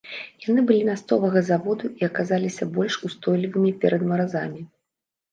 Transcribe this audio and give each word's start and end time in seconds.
Яны 0.43 0.61
былі 0.69 0.85
мясцовага 0.85 1.41
заводу 1.49 1.91
і 2.01 2.07
аказаліся 2.07 2.67
больш 2.77 2.93
устойлівымі 3.09 3.71
перад 3.83 4.01
маразамі. 4.13 4.61